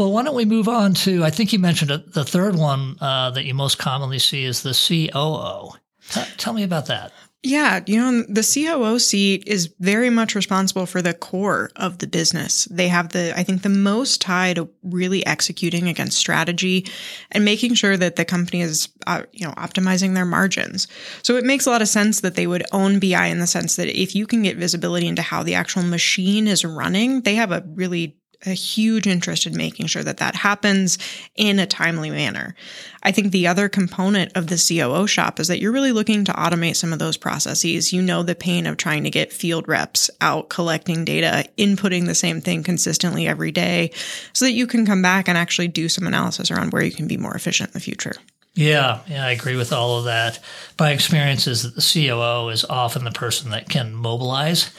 Well, 0.00 0.12
why 0.12 0.22
don't 0.22 0.34
we 0.34 0.46
move 0.46 0.66
on 0.66 0.94
to? 0.94 1.24
I 1.24 1.28
think 1.28 1.52
you 1.52 1.58
mentioned 1.58 1.90
the 1.90 2.24
third 2.24 2.54
one 2.54 2.96
uh, 3.02 3.32
that 3.32 3.44
you 3.44 3.52
most 3.52 3.76
commonly 3.76 4.18
see 4.18 4.46
is 4.46 4.62
the 4.62 4.72
COO. 4.72 5.78
T- 6.08 6.36
tell 6.38 6.54
me 6.54 6.62
about 6.62 6.86
that. 6.86 7.12
Yeah, 7.42 7.80
you 7.86 7.98
know, 7.98 8.22
the 8.22 8.42
COO 8.42 8.98
seat 8.98 9.44
is 9.46 9.74
very 9.78 10.08
much 10.08 10.34
responsible 10.34 10.86
for 10.86 11.02
the 11.02 11.12
core 11.12 11.70
of 11.76 11.98
the 11.98 12.06
business. 12.06 12.66
They 12.70 12.88
have 12.88 13.10
the, 13.10 13.38
I 13.38 13.42
think, 13.42 13.60
the 13.60 13.68
most 13.68 14.22
tie 14.22 14.54
to 14.54 14.70
really 14.82 15.24
executing 15.26 15.86
against 15.86 16.16
strategy 16.16 16.86
and 17.30 17.44
making 17.44 17.74
sure 17.74 17.98
that 17.98 18.16
the 18.16 18.24
company 18.24 18.62
is, 18.62 18.88
uh, 19.06 19.24
you 19.32 19.46
know, 19.46 19.52
optimizing 19.54 20.14
their 20.14 20.24
margins. 20.24 20.88
So 21.22 21.36
it 21.36 21.44
makes 21.44 21.66
a 21.66 21.70
lot 21.70 21.82
of 21.82 21.88
sense 21.88 22.22
that 22.22 22.36
they 22.36 22.46
would 22.46 22.64
own 22.72 23.00
BI 23.00 23.26
in 23.26 23.38
the 23.38 23.46
sense 23.46 23.76
that 23.76 23.88
if 23.88 24.14
you 24.14 24.26
can 24.26 24.42
get 24.42 24.56
visibility 24.56 25.08
into 25.08 25.20
how 25.20 25.42
the 25.42 25.54
actual 25.56 25.82
machine 25.82 26.48
is 26.48 26.64
running, 26.64 27.20
they 27.20 27.34
have 27.34 27.52
a 27.52 27.64
really 27.74 28.19
a 28.46 28.50
huge 28.50 29.06
interest 29.06 29.46
in 29.46 29.56
making 29.56 29.86
sure 29.86 30.02
that 30.02 30.16
that 30.16 30.34
happens 30.34 30.98
in 31.36 31.58
a 31.58 31.66
timely 31.66 32.10
manner. 32.10 32.54
I 33.02 33.12
think 33.12 33.32
the 33.32 33.46
other 33.46 33.68
component 33.68 34.32
of 34.36 34.46
the 34.46 34.56
COO 34.56 35.06
shop 35.06 35.38
is 35.38 35.48
that 35.48 35.60
you're 35.60 35.72
really 35.72 35.92
looking 35.92 36.24
to 36.24 36.32
automate 36.32 36.76
some 36.76 36.92
of 36.92 36.98
those 36.98 37.16
processes. 37.16 37.92
You 37.92 38.02
know 38.02 38.22
the 38.22 38.34
pain 38.34 38.66
of 38.66 38.76
trying 38.76 39.04
to 39.04 39.10
get 39.10 39.32
field 39.32 39.68
reps 39.68 40.10
out 40.20 40.48
collecting 40.48 41.04
data, 41.04 41.48
inputting 41.58 42.06
the 42.06 42.14
same 42.14 42.40
thing 42.40 42.62
consistently 42.62 43.26
every 43.26 43.52
day 43.52 43.90
so 44.32 44.46
that 44.46 44.52
you 44.52 44.66
can 44.66 44.86
come 44.86 45.02
back 45.02 45.28
and 45.28 45.36
actually 45.36 45.68
do 45.68 45.88
some 45.88 46.06
analysis 46.06 46.50
around 46.50 46.72
where 46.72 46.82
you 46.82 46.92
can 46.92 47.06
be 47.06 47.16
more 47.16 47.34
efficient 47.34 47.70
in 47.70 47.74
the 47.74 47.80
future. 47.80 48.14
Yeah, 48.54 49.00
yeah, 49.06 49.26
I 49.26 49.30
agree 49.30 49.56
with 49.56 49.72
all 49.72 49.98
of 49.98 50.04
that. 50.06 50.40
My 50.78 50.90
experience 50.90 51.46
is 51.46 51.62
that 51.62 51.76
the 51.76 52.08
COO 52.08 52.48
is 52.48 52.64
often 52.64 53.04
the 53.04 53.12
person 53.12 53.50
that 53.50 53.68
can 53.68 53.94
mobilize 53.94 54.70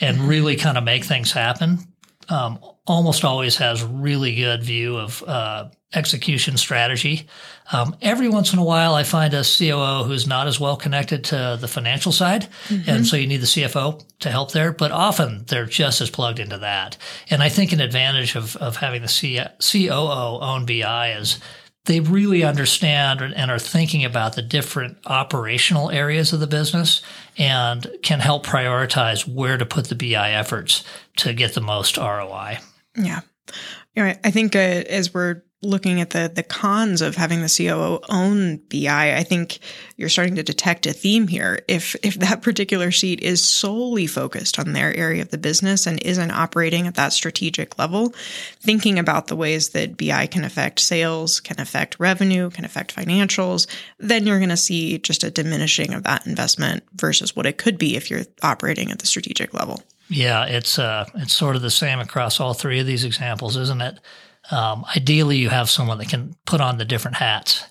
and 0.00 0.20
really 0.20 0.56
kind 0.56 0.78
of 0.78 0.84
make 0.84 1.04
things 1.04 1.32
happen. 1.32 1.80
Um, 2.28 2.58
almost 2.88 3.24
always 3.24 3.56
has 3.56 3.84
really 3.84 4.34
good 4.34 4.62
view 4.62 4.96
of 4.96 5.22
uh, 5.26 5.68
execution 5.94 6.56
strategy. 6.56 7.26
Um, 7.72 7.96
every 8.02 8.28
once 8.28 8.52
in 8.52 8.58
a 8.58 8.64
while, 8.64 8.94
I 8.94 9.02
find 9.02 9.34
a 9.34 9.42
COO 9.42 10.04
who's 10.04 10.26
not 10.26 10.46
as 10.46 10.58
well 10.58 10.76
connected 10.76 11.24
to 11.24 11.58
the 11.60 11.68
financial 11.68 12.12
side, 12.12 12.48
mm-hmm. 12.68 12.88
and 12.88 13.06
so 13.06 13.16
you 13.16 13.26
need 13.26 13.42
the 13.42 13.46
CFO 13.46 14.02
to 14.20 14.30
help 14.30 14.52
there. 14.52 14.72
But 14.72 14.90
often 14.90 15.44
they're 15.46 15.66
just 15.66 16.00
as 16.00 16.10
plugged 16.10 16.40
into 16.40 16.58
that. 16.58 16.96
And 17.30 17.42
I 17.42 17.48
think 17.48 17.72
an 17.72 17.80
advantage 17.80 18.34
of 18.34 18.56
of 18.56 18.76
having 18.76 19.02
the 19.02 19.08
C- 19.08 19.40
COO 19.60 20.40
own 20.40 20.66
BI 20.66 21.12
is 21.12 21.38
they 21.88 22.00
really 22.00 22.44
understand 22.44 23.22
and 23.22 23.50
are 23.50 23.58
thinking 23.58 24.04
about 24.04 24.34
the 24.34 24.42
different 24.42 24.98
operational 25.06 25.90
areas 25.90 26.34
of 26.34 26.40
the 26.40 26.46
business 26.46 27.00
and 27.38 27.86
can 28.02 28.20
help 28.20 28.44
prioritize 28.44 29.26
where 29.26 29.56
to 29.56 29.64
put 29.64 29.88
the 29.88 29.94
BI 29.94 30.32
efforts 30.32 30.84
to 31.16 31.32
get 31.32 31.54
the 31.54 31.62
most 31.62 31.96
ROI. 31.96 32.58
Yeah. 32.98 33.20
I 33.96 34.30
think 34.30 34.54
uh, 34.54 34.58
as 34.58 35.12
we're 35.12 35.42
looking 35.60 36.00
at 36.00 36.10
the 36.10 36.30
the 36.32 36.44
cons 36.44 37.02
of 37.02 37.16
having 37.16 37.42
the 37.42 37.52
COO 37.54 37.98
own 38.08 38.58
BI, 38.70 39.16
I 39.16 39.24
think 39.24 39.58
you're 39.96 40.08
starting 40.08 40.36
to 40.36 40.44
detect 40.44 40.86
a 40.86 40.92
theme 40.92 41.26
here. 41.26 41.64
If 41.66 41.96
if 42.04 42.14
that 42.20 42.42
particular 42.42 42.92
seat 42.92 43.20
is 43.20 43.42
solely 43.42 44.06
focused 44.06 44.58
on 44.58 44.72
their 44.72 44.94
area 44.96 45.22
of 45.22 45.30
the 45.30 45.38
business 45.38 45.86
and 45.86 46.00
isn't 46.02 46.30
operating 46.30 46.86
at 46.86 46.94
that 46.94 47.12
strategic 47.12 47.78
level, 47.78 48.14
thinking 48.60 48.98
about 48.98 49.26
the 49.26 49.36
ways 49.36 49.70
that 49.70 49.96
BI 49.96 50.28
can 50.28 50.44
affect 50.44 50.78
sales, 50.78 51.40
can 51.40 51.58
affect 51.58 51.98
revenue, 51.98 52.50
can 52.50 52.64
affect 52.64 52.94
financials, 52.94 53.66
then 53.98 54.26
you're 54.26 54.38
going 54.38 54.48
to 54.50 54.56
see 54.56 54.98
just 54.98 55.24
a 55.24 55.30
diminishing 55.30 55.92
of 55.92 56.04
that 56.04 56.26
investment 56.26 56.84
versus 56.94 57.34
what 57.34 57.46
it 57.46 57.58
could 57.58 57.78
be 57.78 57.96
if 57.96 58.10
you're 58.10 58.26
operating 58.42 58.92
at 58.92 59.00
the 59.00 59.06
strategic 59.06 59.52
level. 59.54 59.82
Yeah, 60.08 60.46
it's 60.46 60.78
uh, 60.78 61.06
it's 61.16 61.34
sort 61.34 61.56
of 61.56 61.62
the 61.62 61.70
same 61.70 62.00
across 62.00 62.40
all 62.40 62.54
three 62.54 62.80
of 62.80 62.86
these 62.86 63.04
examples, 63.04 63.56
isn't 63.56 63.82
it? 63.82 63.98
Um, 64.50 64.84
ideally, 64.96 65.36
you 65.36 65.50
have 65.50 65.68
someone 65.68 65.98
that 65.98 66.08
can 66.08 66.34
put 66.46 66.60
on 66.60 66.78
the 66.78 66.84
different 66.84 67.18
hats 67.18 67.66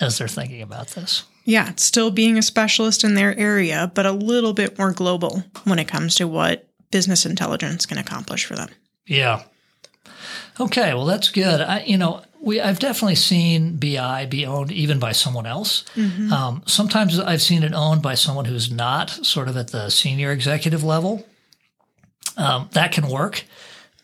as 0.00 0.18
they're 0.18 0.28
thinking 0.28 0.62
about 0.62 0.88
this. 0.88 1.24
Yeah, 1.44 1.72
still 1.76 2.10
being 2.10 2.38
a 2.38 2.42
specialist 2.42 3.04
in 3.04 3.14
their 3.14 3.36
area, 3.38 3.90
but 3.94 4.06
a 4.06 4.12
little 4.12 4.52
bit 4.52 4.78
more 4.78 4.92
global 4.92 5.44
when 5.64 5.78
it 5.78 5.88
comes 5.88 6.14
to 6.16 6.28
what 6.28 6.68
business 6.90 7.26
intelligence 7.26 7.84
can 7.84 7.98
accomplish 7.98 8.44
for 8.44 8.54
them. 8.54 8.68
Yeah. 9.06 9.42
Okay, 10.60 10.94
well 10.94 11.06
that's 11.06 11.30
good. 11.30 11.60
I, 11.60 11.80
you 11.80 11.98
know, 11.98 12.22
we 12.40 12.60
I've 12.60 12.78
definitely 12.78 13.16
seen 13.16 13.76
BI 13.76 14.26
be 14.26 14.46
owned 14.46 14.70
even 14.70 14.98
by 14.98 15.12
someone 15.12 15.46
else. 15.46 15.84
Mm-hmm. 15.96 16.32
Um, 16.32 16.62
sometimes 16.66 17.18
I've 17.18 17.42
seen 17.42 17.62
it 17.62 17.72
owned 17.72 18.02
by 18.02 18.14
someone 18.14 18.44
who's 18.44 18.70
not 18.70 19.10
sort 19.10 19.48
of 19.48 19.56
at 19.56 19.68
the 19.68 19.90
senior 19.90 20.30
executive 20.30 20.84
level. 20.84 21.26
Um, 22.36 22.68
that 22.72 22.92
can 22.92 23.08
work, 23.08 23.44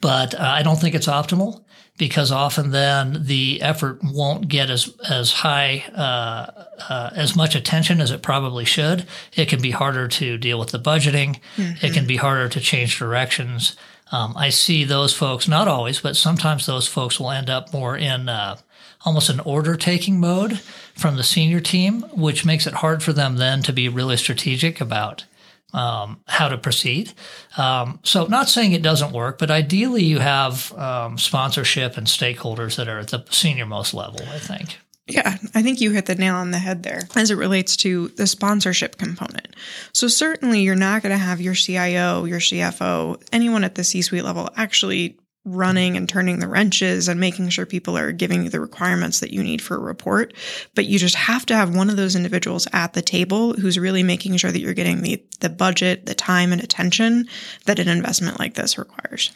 but 0.01 0.35
uh, 0.35 0.43
I 0.43 0.63
don't 0.63 0.77
think 0.77 0.95
it's 0.95 1.07
optimal 1.07 1.63
because 1.99 2.31
often 2.31 2.71
then 2.71 3.25
the 3.25 3.61
effort 3.61 3.99
won't 4.03 4.49
get 4.49 4.71
as 4.71 4.95
as 5.09 5.33
high 5.33 5.85
uh, 5.95 6.65
uh, 6.89 7.11
as 7.15 7.37
much 7.37 7.55
attention 7.55 8.01
as 8.01 8.11
it 8.11 8.23
probably 8.23 8.65
should. 8.65 9.07
It 9.35 9.49
can 9.49 9.61
be 9.61 9.73
harder 9.73 10.09
to 10.09 10.39
deal 10.39 10.59
with 10.59 10.71
the 10.71 10.79
budgeting. 10.79 11.41
Mm-hmm. 11.57 11.85
It 11.85 11.93
can 11.93 12.07
be 12.07 12.17
harder 12.17 12.49
to 12.49 12.61
change 12.61 12.99
directions. 12.99 13.77
Um, 14.11 14.35
I 14.37 14.49
see 14.49 14.85
those 14.85 15.13
folks, 15.13 15.49
not 15.49 15.69
always, 15.69 16.01
but 16.01 16.17
sometimes 16.17 16.65
those 16.65 16.89
folks 16.89 17.21
will 17.21 17.31
end 17.31 17.51
up 17.51 17.73
more 17.75 17.97
in 17.97 18.29
uh, 18.29 18.57
almost 19.05 19.29
an 19.29 19.41
order 19.41 19.77
taking 19.77 20.19
mode 20.19 20.61
from 20.95 21.17
the 21.17 21.25
senior 21.25 21.61
team, 21.61 22.03
which 22.15 22.45
makes 22.45 22.67
it 22.67 22.75
hard 22.75 23.03
for 23.03 23.13
them 23.13 23.37
then 23.37 23.63
to 23.63 23.73
be 23.73 23.89
really 23.89 24.17
strategic 24.17 24.81
about 24.81 25.25
um, 25.73 26.21
how 26.27 26.49
to 26.49 26.59
proceed. 26.59 27.13
Um, 27.57 28.01
so, 28.03 28.27
not 28.27 28.49
saying 28.49 28.73
it 28.73 28.83
doesn't 28.83 29.13
work, 29.13 29.39
but 29.39 29.51
ideally 29.51 30.05
you 30.05 30.19
have 30.19 30.73
um, 30.73 31.19
sponsorship 31.19 31.97
and 31.97 32.07
stakeholders 32.07 32.77
that 32.77 32.89
are 32.89 32.99
at 32.99 33.09
the 33.09 33.25
senior 33.31 33.67
most 33.67 33.95
level, 33.95 34.21
I 34.33 34.39
think. 34.39 34.79
Yeah, 35.07 35.39
I 35.55 35.63
think 35.63 35.81
you 35.81 35.91
hit 35.91 36.05
the 36.05 36.15
nail 36.15 36.35
on 36.35 36.51
the 36.51 36.59
head 36.59 36.83
there 36.83 37.01
as 37.17 37.31
it 37.31 37.37
relates 37.37 37.77
to 37.79 38.09
the 38.09 38.27
sponsorship 38.27 38.99
component. 38.99 39.57
So, 39.93 40.09
certainly, 40.09 40.61
you're 40.61 40.75
not 40.75 41.03
going 41.03 41.13
to 41.13 41.19
have 41.19 41.41
your 41.41 41.55
CIO, 41.55 42.25
your 42.25 42.41
CFO, 42.41 43.23
anyone 43.33 43.65
at 43.65 43.75
the 43.75 43.85
C 43.85 44.03
suite 44.03 44.25
level 44.25 44.51
actually 44.57 45.19
running 45.55 45.97
and 45.97 46.09
turning 46.09 46.38
the 46.38 46.49
wrenches 46.49 47.09
and 47.09 47.19
making 47.19 47.49
sure 47.49 47.67
people 47.67 47.97
are 47.97 48.12
giving 48.12 48.45
you 48.45 48.50
the 48.50 48.61
requirements 48.61 49.21
that 49.21 49.33
you 49.33 49.43
need 49.43 49.62
for 49.62 49.76
a 49.76 49.81
report. 49.81 50.35
But 50.75 50.87
you 50.87 50.99
just 50.99 51.14
have 51.14 51.47
to 51.47 51.55
have 51.55 51.75
one 51.75 51.90
of 51.90 51.97
those 51.97 52.17
individuals 52.17 52.67
at 52.73 52.93
the 52.93 53.02
table 53.02 53.55
who's 53.55 53.78
really 53.78 54.02
making 54.02 54.37
sure 54.37 54.52
that 54.52 54.61
you're 54.61 54.75
getting 54.75 55.02
the, 55.02 55.23
the 55.40 55.49
budget, 55.49 56.07
the 56.07 56.14
time 56.14 56.52
and 56.52 56.62
attention 56.62 57.28
that 57.67 57.78
an 57.78 57.88
investment 57.88 58.38
like 58.38 58.55
this 58.55 58.78
requires. 58.78 59.31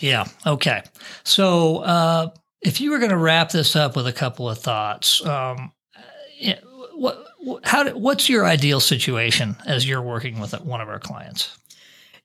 Yeah. 0.00 0.26
Okay. 0.46 0.82
So, 1.24 1.78
uh, 1.78 2.30
if 2.60 2.80
you 2.80 2.90
were 2.90 2.98
going 2.98 3.10
to 3.10 3.16
wrap 3.16 3.50
this 3.50 3.76
up 3.76 3.94
with 3.94 4.06
a 4.06 4.12
couple 4.12 4.50
of 4.50 4.58
thoughts, 4.58 5.24
um, 5.24 5.72
what, 6.94 7.24
how, 7.62 7.88
what's 7.90 8.28
your 8.28 8.44
ideal 8.44 8.80
situation 8.80 9.56
as 9.66 9.88
you're 9.88 10.02
working 10.02 10.40
with 10.40 10.60
one 10.62 10.80
of 10.80 10.88
our 10.88 10.98
clients? 10.98 11.56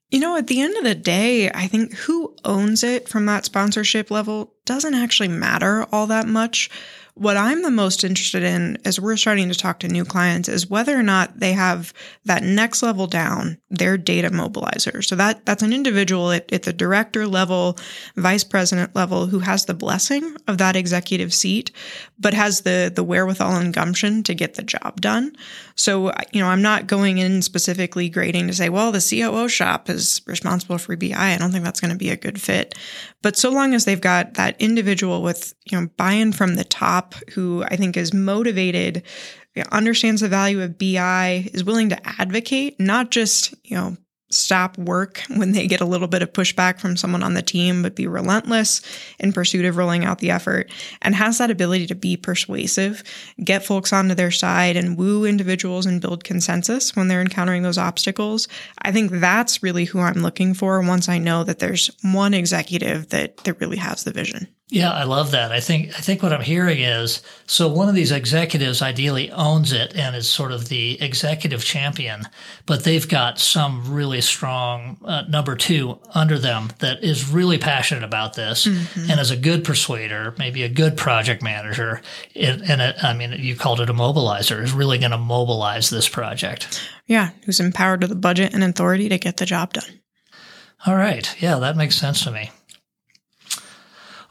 You 0.10 0.20
know, 0.20 0.38
at 0.38 0.48
the 0.48 0.62
end 0.62 0.78
of 0.78 0.84
the 0.84 0.96
day, 0.96 1.50
I 1.50 1.68
think 1.68 1.94
who 1.94 2.36
owns 2.46 2.84
it 2.84 3.10
from 3.10 3.26
that 3.26 3.46
sponsorship 3.46 4.12
level 4.12 4.54
doesn't 4.66 4.94
actually 4.94 5.30
matter 5.30 5.86
all 5.92 6.08
that 6.08 6.28
much. 6.28 6.70
What 7.16 7.38
I'm 7.38 7.62
the 7.62 7.70
most 7.70 8.04
interested 8.04 8.42
in 8.42 8.80
as 8.86 9.00
we're 9.00 9.18
starting 9.18 9.48
to 9.50 9.56
talk 9.56 9.80
to 9.80 9.88
new 9.88 10.04
clients 10.04 10.50
is 10.50 10.68
whether 10.68 10.98
or 10.98 11.04
not 11.04 11.40
they 11.40 11.54
have 11.54 11.94
that 12.26 12.42
next 12.42 12.82
level 12.82 13.06
down, 13.06 13.60
their 13.70 14.00
data 14.00 14.32
mobilizer. 14.32 15.04
So 15.04 15.16
that 15.18 15.46
that's 15.46 15.62
an 15.62 15.74
individual 15.74 16.32
at, 16.32 16.52
at 16.52 16.64
the 16.64 16.74
director 16.74 17.28
level, 17.28 17.78
vice 18.16 18.44
president 18.44 18.96
level 18.96 19.28
who 19.28 19.38
has 19.40 19.66
the 19.66 19.76
blessing 19.76 20.36
of 20.48 20.58
that 20.58 20.76
executive 20.76 21.36
seat, 21.36 21.70
but 22.18 22.34
has 22.34 22.62
the 22.62 22.92
the 22.94 23.04
wherewithal 23.04 23.58
and 23.58 23.76
gumption 23.76 24.24
to 24.24 24.34
get 24.34 24.56
the 24.56 24.64
job 24.64 25.00
done. 25.00 25.36
So 25.76 26.12
you 26.32 26.42
know, 26.42 26.48
I'm 26.48 26.64
not 26.64 26.88
going 26.88 27.20
in 27.20 27.44
specifically 27.44 28.10
grading 28.10 28.48
to 28.48 28.54
say, 28.54 28.70
well, 28.70 28.92
the 28.92 29.08
COO 29.08 29.48
shop 29.50 29.88
is 29.88 30.24
responsible 30.26 30.80
for 30.80 30.96
BI. 30.96 31.14
I 31.14 31.38
don't 31.38 31.52
think 31.52 31.64
that's 31.64 31.80
going 31.80 31.92
to 31.92 31.98
be 31.98 32.10
a 32.10 32.18
good 32.18 32.42
fit. 32.42 32.74
But 33.22 33.38
so 33.38 33.52
long 33.52 33.76
as 33.76 33.86
they've 33.86 34.02
got 34.02 34.34
that 34.34 34.53
individual 34.60 35.22
with 35.22 35.54
you 35.66 35.80
know 35.80 35.88
buy-in 35.98 36.32
from 36.32 36.56
the 36.56 36.64
top 36.64 37.16
who 37.32 37.64
I 37.64 37.76
think 37.76 37.98
is 37.98 38.14
motivated, 38.14 39.04
understands 39.72 40.22
the 40.22 40.30
value 40.30 40.62
of 40.62 40.78
BI, 40.78 41.50
is 41.54 41.64
willing 41.64 41.90
to 41.90 42.08
advocate, 42.22 42.80
not 42.80 43.12
just, 43.12 43.54
you 43.64 43.76
know, 43.76 43.98
stop 44.34 44.78
work 44.78 45.22
when 45.36 45.52
they 45.52 45.68
get 45.68 45.82
a 45.82 45.86
little 45.86 46.08
bit 46.08 46.22
of 46.22 46.34
pushback 46.34 46.80
from 46.80 46.98
someone 46.98 47.24
on 47.24 47.34
the 47.34 47.42
team, 47.42 47.82
but 47.82 47.96
be 47.96 48.08
relentless 48.08 48.82
in 49.20 49.34
pursuit 49.34 49.66
of 49.66 49.78
rolling 49.78 50.06
out 50.06 50.20
the 50.20 50.32
effort 50.32 50.70
and 51.02 51.16
has 51.16 51.38
that 51.38 51.52
ability 51.52 51.88
to 51.88 51.96
be 51.96 52.18
persuasive, 52.18 53.04
get 53.44 53.66
folks 53.66 53.94
onto 53.94 54.16
their 54.16 54.32
side 54.32 54.76
and 54.76 54.98
woo 54.98 55.26
individuals 55.26 55.86
and 55.86 56.02
build 56.02 56.24
consensus 56.24 56.96
when 56.96 57.08
they're 57.08 57.22
encountering 57.22 57.64
those 57.64 57.78
obstacles. 57.78 58.48
I 58.82 58.92
think 58.92 59.12
that's 59.12 59.64
really 59.64 59.86
who 59.86 60.00
I'm 60.00 60.22
looking 60.22 60.54
for 60.54 60.82
once 60.82 61.08
I 61.08 61.18
know 61.18 61.44
that 61.44 61.60
there's 61.60 61.90
one 62.02 62.34
executive 62.34 63.10
that, 63.10 63.38
that 63.38 63.60
really 63.60 63.78
has 63.78 64.04
the 64.04 64.12
vision. 64.12 64.48
Yeah, 64.74 64.92
I 64.92 65.04
love 65.04 65.30
that. 65.32 65.52
I 65.52 65.60
think 65.60 65.90
I 65.90 66.02
think 66.02 66.24
what 66.24 66.34
I'm 66.34 66.42
hearing 66.42 66.80
is 66.80 67.22
so 67.46 67.68
one 67.68 67.90
of 67.90 67.94
these 67.94 68.12
executives 68.12 68.82
ideally 68.82 69.30
owns 69.30 69.72
it 69.72 69.96
and 69.96 70.16
is 70.16 70.28
sort 70.28 70.52
of 70.52 70.68
the 70.68 71.00
executive 71.00 71.64
champion, 71.64 72.24
but 72.66 72.84
they've 72.84 73.08
got 73.08 73.38
some 73.38 73.94
really 73.94 74.20
strong 74.20 74.98
uh, 75.06 75.26
number 75.30 75.56
two 75.56 76.00
under 76.16 76.40
them 76.40 76.72
that 76.80 77.04
is 77.04 77.30
really 77.30 77.60
passionate 77.60 78.04
about 78.04 78.34
this 78.34 78.66
mm-hmm. 78.66 79.12
and 79.12 79.20
is 79.20 79.30
a 79.30 79.38
good 79.38 79.64
persuader, 79.64 80.34
maybe 80.40 80.64
a 80.64 80.70
good 80.70 80.98
project 80.98 81.44
manager, 81.44 82.02
and, 82.36 82.64
and 82.68 82.82
a, 82.82 82.96
I 83.06 83.14
mean 83.14 83.32
you 83.34 83.56
called 83.56 83.80
it 83.80 83.92
a 83.92 83.94
mobilizer 83.94 84.60
is 84.64 84.74
really 84.74 84.98
going 84.98 85.12
to 85.12 85.20
mobilize 85.20 85.92
this 85.92 86.10
project. 86.10 86.82
Yeah, 87.06 87.30
who's 87.46 87.60
empowered 87.60 88.02
with 88.02 88.10
the 88.10 88.16
budget 88.16 88.56
and 88.56 88.64
authority 88.64 89.08
to 89.10 89.20
get 89.20 89.38
the 89.38 89.46
job 89.46 89.74
done. 89.74 90.00
All 90.88 90.96
right, 90.96 91.32
yeah, 91.40 91.60
that 91.60 91.78
makes 91.78 91.96
sense 91.96 92.24
to 92.24 92.32
me. 92.32 92.50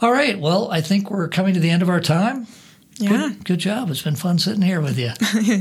All 0.02 0.12
right. 0.12 0.38
Well, 0.38 0.70
I 0.70 0.80
think 0.80 1.10
we're 1.10 1.28
coming 1.28 1.54
to 1.54 1.60
the 1.60 1.70
end 1.70 1.82
of 1.82 1.88
our 1.88 2.00
time. 2.00 2.46
Yeah. 2.96 3.08
Good, 3.10 3.44
good 3.44 3.58
job. 3.58 3.90
It's 3.90 4.02
been 4.02 4.16
fun 4.16 4.38
sitting 4.38 4.62
here 4.62 4.80
with 4.80 4.98
you. 4.98 5.10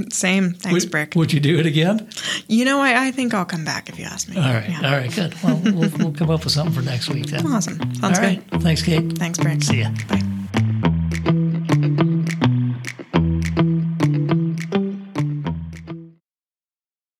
Same. 0.12 0.52
Thanks, 0.54 0.84
would, 0.84 0.92
Brick. 0.92 1.16
Would 1.16 1.32
you 1.32 1.40
do 1.40 1.60
it 1.60 1.66
again? 1.66 2.10
You 2.48 2.66
know, 2.66 2.80
I, 2.82 3.08
I 3.08 3.12
think 3.12 3.34
I'll 3.34 3.46
come 3.46 3.64
back 3.64 3.88
if 3.90 3.98
you 3.98 4.06
ask 4.06 4.28
me. 4.28 4.36
All 4.38 4.44
right. 4.44 4.70
Yeah. 4.70 4.82
All 4.84 4.98
right. 4.98 5.14
Good. 5.14 5.34
Well, 5.42 5.62
we'll, 5.64 5.90
we'll 5.98 6.14
come 6.14 6.30
up 6.30 6.44
with 6.44 6.54
something 6.54 6.74
for 6.74 6.82
next 6.82 7.10
week 7.10 7.28
then. 7.28 7.48
Awesome. 7.48 7.80
All 7.82 7.96
Sounds 7.96 8.20
right. 8.20 8.48
good. 8.50 8.62
Thanks, 8.62 8.84
Kate. 8.84 9.18
Thanks, 9.18 9.40
Brick. 9.40 9.64
See 9.64 9.80
ya. 9.82 9.92
Bye. 10.10 10.22